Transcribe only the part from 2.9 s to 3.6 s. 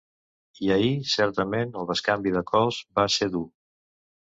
va ser dur.